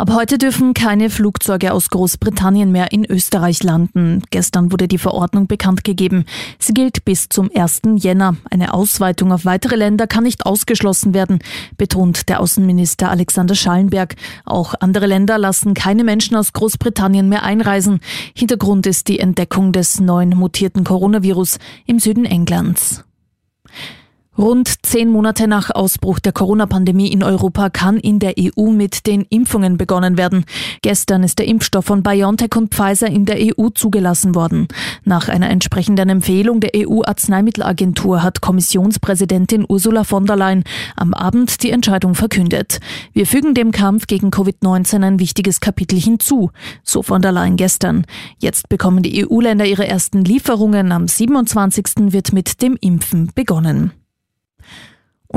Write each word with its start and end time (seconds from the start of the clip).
Ab 0.00 0.12
heute 0.12 0.38
dürfen 0.38 0.74
keine 0.74 1.10
Flugzeuge 1.10 1.72
aus 1.72 1.90
Großbritannien 1.90 2.70
mehr 2.70 2.92
in 2.92 3.04
Österreich 3.04 3.64
landen. 3.64 4.22
Gestern 4.30 4.70
wurde 4.70 4.86
die 4.86 4.96
Verordnung 4.96 5.48
bekannt 5.48 5.82
gegeben. 5.82 6.24
Sie 6.60 6.72
gilt 6.72 7.04
bis 7.04 7.28
zum 7.28 7.50
1. 7.52 7.82
Jänner. 7.96 8.36
Eine 8.48 8.74
Ausweitung 8.74 9.32
auf 9.32 9.44
weitere 9.44 9.74
Länder 9.74 10.06
kann 10.06 10.22
nicht 10.22 10.46
ausgeschlossen 10.46 11.14
werden, 11.14 11.40
betont 11.78 12.28
der 12.28 12.38
Außenminister 12.38 13.10
Alexander 13.10 13.56
Schallenberg. 13.56 14.14
Auch 14.44 14.74
andere 14.78 15.06
Länder 15.06 15.36
lassen 15.36 15.74
keine 15.74 16.04
Menschen 16.04 16.36
aus 16.36 16.52
Großbritannien 16.52 17.28
mehr 17.28 17.42
einreisen. 17.42 17.98
Hintergrund 18.36 18.86
ist 18.86 19.08
die 19.08 19.18
Entdeckung 19.18 19.72
des 19.72 19.98
neuen 19.98 20.30
mutierten 20.30 20.84
Coronavirus 20.84 21.58
im 21.86 21.98
Süden 21.98 22.24
Englands. 22.24 23.02
Rund 24.38 24.86
zehn 24.86 25.10
Monate 25.10 25.48
nach 25.48 25.70
Ausbruch 25.70 26.20
der 26.20 26.30
Corona-Pandemie 26.30 27.10
in 27.10 27.24
Europa 27.24 27.70
kann 27.70 27.96
in 27.96 28.20
der 28.20 28.34
EU 28.38 28.70
mit 28.70 29.08
den 29.08 29.22
Impfungen 29.22 29.76
begonnen 29.76 30.16
werden. 30.16 30.44
Gestern 30.80 31.24
ist 31.24 31.40
der 31.40 31.48
Impfstoff 31.48 31.86
von 31.86 32.04
BioNTech 32.04 32.54
und 32.54 32.72
Pfizer 32.72 33.08
in 33.08 33.24
der 33.24 33.38
EU 33.40 33.70
zugelassen 33.70 34.36
worden. 34.36 34.68
Nach 35.04 35.28
einer 35.28 35.50
entsprechenden 35.50 36.08
Empfehlung 36.08 36.60
der 36.60 36.70
EU-Arzneimittelagentur 36.76 38.22
hat 38.22 38.40
Kommissionspräsidentin 38.40 39.66
Ursula 39.68 40.04
von 40.04 40.24
der 40.24 40.36
Leyen 40.36 40.62
am 40.94 41.14
Abend 41.14 41.64
die 41.64 41.72
Entscheidung 41.72 42.14
verkündet. 42.14 42.78
Wir 43.12 43.26
fügen 43.26 43.54
dem 43.54 43.72
Kampf 43.72 44.06
gegen 44.06 44.30
Covid-19 44.30 45.04
ein 45.04 45.18
wichtiges 45.18 45.58
Kapitel 45.58 45.98
hinzu, 45.98 46.52
so 46.84 47.02
von 47.02 47.22
der 47.22 47.32
Leyen 47.32 47.56
gestern. 47.56 48.04
Jetzt 48.38 48.68
bekommen 48.68 49.02
die 49.02 49.26
EU-Länder 49.26 49.64
ihre 49.64 49.88
ersten 49.88 50.22
Lieferungen. 50.22 50.92
Am 50.92 51.08
27. 51.08 52.12
wird 52.12 52.32
mit 52.32 52.62
dem 52.62 52.76
Impfen 52.80 53.32
begonnen. 53.34 53.97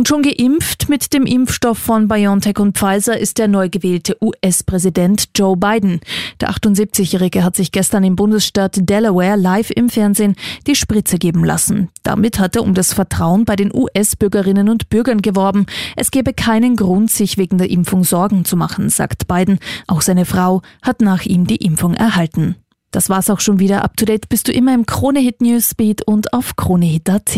Und 0.01 0.07
schon 0.07 0.23
geimpft 0.23 0.89
mit 0.89 1.13
dem 1.13 1.27
Impfstoff 1.27 1.77
von 1.77 2.07
BioNTech 2.07 2.57
und 2.57 2.75
Pfizer 2.75 3.19
ist 3.19 3.37
der 3.37 3.47
neu 3.47 3.69
gewählte 3.69 4.17
US-Präsident 4.19 5.25
Joe 5.35 5.55
Biden. 5.55 5.99
Der 6.39 6.49
78-Jährige 6.49 7.43
hat 7.43 7.55
sich 7.55 7.71
gestern 7.71 8.03
im 8.03 8.15
Bundesstaat 8.15 8.77
Delaware 8.89 9.35
live 9.35 9.69
im 9.69 9.89
Fernsehen 9.89 10.33
die 10.65 10.73
Spritze 10.73 11.19
geben 11.19 11.45
lassen. 11.45 11.89
Damit 12.01 12.39
hat 12.39 12.55
er 12.55 12.63
um 12.63 12.73
das 12.73 12.93
Vertrauen 12.93 13.45
bei 13.45 13.55
den 13.55 13.71
US-Bürgerinnen 13.71 14.69
und 14.69 14.89
Bürgern 14.89 15.21
geworben. 15.21 15.67
Es 15.95 16.09
gebe 16.09 16.33
keinen 16.33 16.77
Grund, 16.77 17.11
sich 17.11 17.37
wegen 17.37 17.59
der 17.59 17.69
Impfung 17.69 18.03
Sorgen 18.03 18.43
zu 18.43 18.57
machen, 18.57 18.89
sagt 18.89 19.27
Biden. 19.27 19.59
Auch 19.85 20.01
seine 20.01 20.25
Frau 20.25 20.63
hat 20.81 21.01
nach 21.01 21.25
ihm 21.25 21.45
die 21.45 21.57
Impfung 21.57 21.93
erhalten. 21.93 22.55
Das 22.89 23.11
war's 23.11 23.29
auch 23.29 23.39
schon 23.39 23.59
wieder. 23.59 23.83
Up 23.83 23.95
to 23.97 24.05
date 24.05 24.29
bist 24.29 24.47
du 24.47 24.51
immer 24.51 24.73
im 24.73 24.87
Krone-Hit 24.87 25.41
Newsbeat 25.41 26.01
und 26.01 26.33
auf 26.33 26.55
kronehit.at. 26.55 27.37